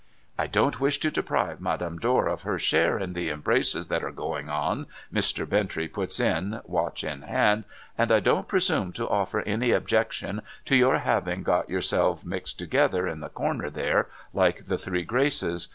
'I 0.39 0.47
don't 0.47 0.79
wish 0.79 0.97
to 1.01 1.11
deprive 1.11 1.61
Madame 1.61 1.99
Dor 1.99 2.25
of 2.27 2.41
her 2.41 2.57
share 2.57 2.97
in 2.97 3.13
the 3.13 3.29
embraces 3.29 3.87
that 3.89 4.03
are 4.03 4.09
going 4.09 4.49
on,' 4.49 4.87
Mr. 5.13 5.45
Bintrey 5.47 5.87
puts 5.87 6.19
in, 6.19 6.59
watch 6.65 7.03
in 7.03 7.21
hand, 7.21 7.65
'and 7.99 8.11
I 8.11 8.19
don't 8.19 8.47
presume 8.47 8.93
to 8.93 9.07
offer 9.07 9.41
any 9.41 9.69
objection 9.69 10.41
to 10.65 10.75
your 10.75 10.97
having 10.97 11.43
got 11.43 11.69
yourselves 11.69 12.25
mixed 12.25 12.57
together, 12.57 13.07
in 13.07 13.19
the 13.19 13.29
corner 13.29 13.69
there, 13.69 14.07
like 14.33 14.65
the 14.65 14.79
three 14.79 15.03
Graces. 15.03 15.67